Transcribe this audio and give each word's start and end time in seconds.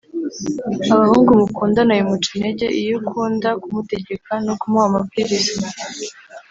Abahungu 0.93 1.29
mukundana 1.39 1.93
bimuca 1.99 2.29
intege 2.35 2.65
iyo 2.79 2.93
ukunda 2.99 3.49
kumutegeka 3.61 4.31
no 4.45 4.53
kumuha 4.59 4.85
amabwiriza 4.89 5.55